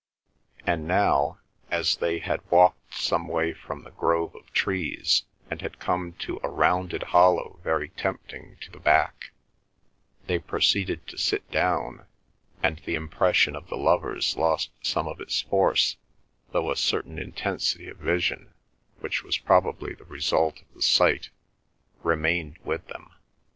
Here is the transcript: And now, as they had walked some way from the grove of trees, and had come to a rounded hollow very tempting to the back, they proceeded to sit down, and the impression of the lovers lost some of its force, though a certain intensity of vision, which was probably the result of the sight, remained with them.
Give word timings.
And 0.65 0.87
now, 0.87 1.37
as 1.69 1.97
they 1.97 2.17
had 2.17 2.41
walked 2.49 2.95
some 2.95 3.27
way 3.27 3.53
from 3.53 3.83
the 3.83 3.91
grove 3.91 4.33
of 4.35 4.51
trees, 4.51 5.25
and 5.47 5.61
had 5.61 5.77
come 5.77 6.13
to 6.25 6.39
a 6.41 6.49
rounded 6.49 7.03
hollow 7.03 7.59
very 7.63 7.89
tempting 7.89 8.57
to 8.61 8.71
the 8.71 8.79
back, 8.79 9.29
they 10.25 10.39
proceeded 10.39 11.05
to 11.05 11.19
sit 11.19 11.47
down, 11.51 12.07
and 12.63 12.79
the 12.79 12.95
impression 12.95 13.55
of 13.55 13.67
the 13.67 13.77
lovers 13.77 14.35
lost 14.35 14.71
some 14.81 15.07
of 15.07 15.21
its 15.21 15.41
force, 15.41 15.97
though 16.51 16.71
a 16.71 16.75
certain 16.75 17.19
intensity 17.19 17.87
of 17.87 17.97
vision, 17.97 18.55
which 19.01 19.21
was 19.21 19.37
probably 19.37 19.93
the 19.93 20.05
result 20.05 20.61
of 20.61 20.73
the 20.73 20.81
sight, 20.81 21.29
remained 22.01 22.57
with 22.63 22.87
them. 22.87 23.11